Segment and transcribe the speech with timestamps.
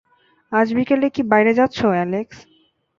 [0.51, 2.37] আজ বিকেলে কি বাইরে যাচ্ছ, অ্যালেক্স?